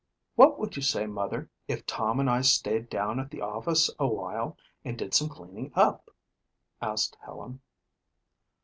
"What 0.33 0.57
would 0.57 0.75
you 0.75 0.81
say, 0.81 1.05
Mother, 1.05 1.47
if 1.67 1.85
Tom 1.85 2.19
and 2.19 2.27
I 2.27 2.41
stayed 2.41 2.89
down 2.89 3.19
at 3.19 3.29
the 3.29 3.41
office 3.41 3.87
a 3.99 4.07
while 4.07 4.57
and 4.83 4.97
did 4.97 5.13
some 5.13 5.29
cleaning 5.29 5.71
up?" 5.75 6.09
asked 6.81 7.19
Helen. 7.23 7.61